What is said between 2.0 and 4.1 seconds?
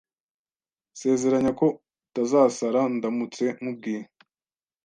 utazasara ndamutse nkubwiye.